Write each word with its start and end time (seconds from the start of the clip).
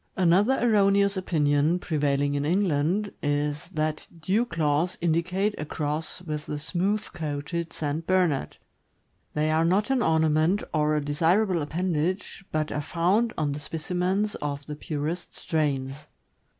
Another 0.17 0.57
erroneous 0.59 1.15
opinion, 1.15 1.77
prevailing 1.77 2.33
in 2.33 2.43
England, 2.43 3.11
is 3.21 3.67
that 3.67 4.07
dew 4.19 4.45
claws 4.45 4.97
indicate 4.99 5.53
a 5.59 5.65
cross 5.65 6.23
with 6.23 6.47
the 6.47 6.57
smooth 6.57 7.03
coated 7.13 7.71
St. 7.71 8.07
Bernard. 8.07 8.57
They 9.35 9.51
are 9.51 9.63
not 9.63 9.91
an 9.91 10.01
ornament 10.01 10.63
or 10.73 10.95
a 10.95 11.05
desirable 11.05 11.61
appendage, 11.61 12.43
but 12.51 12.71
are 12.71 12.81
found 12.81 13.31
on 13.37 13.53
specimens 13.59 14.33
of 14.33 14.65
the 14.65 14.75
purest 14.75 15.35
strains. 15.35 16.07